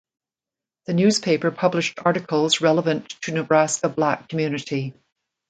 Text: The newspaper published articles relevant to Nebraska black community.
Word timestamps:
The 0.87 0.95
newspaper 0.95 1.51
published 1.51 1.99
articles 2.03 2.59
relevant 2.59 3.09
to 3.21 3.33
Nebraska 3.33 3.87
black 3.87 4.29
community. 4.29 4.95